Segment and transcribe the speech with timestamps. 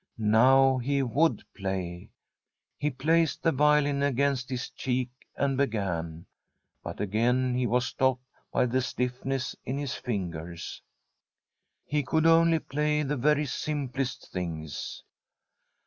[0.33, 2.09] Now he would play.
[2.79, 6.25] He placed the violin against his cheek, and began.
[6.83, 10.81] But again he was stopped by the stiffness in his fingers.
[11.85, 15.03] He could only play the very simplest things.